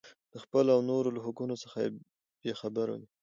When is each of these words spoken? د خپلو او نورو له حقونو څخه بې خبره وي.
د 0.33 0.35
خپلو 0.43 0.69
او 0.75 0.81
نورو 0.89 1.13
له 1.15 1.19
حقونو 1.25 1.55
څخه 1.63 1.77
بې 2.41 2.53
خبره 2.61 2.93
وي. 2.99 3.07